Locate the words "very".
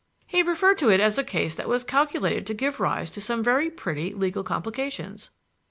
3.43-3.69